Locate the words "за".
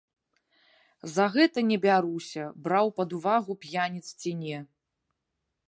1.15-1.25